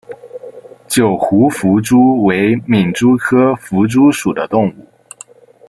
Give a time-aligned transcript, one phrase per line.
[0.87, 4.87] 九湖弗蛛为皿蛛科弗蛛属的动物。